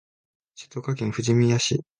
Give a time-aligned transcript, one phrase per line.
[0.55, 1.83] 静岡県富士宮市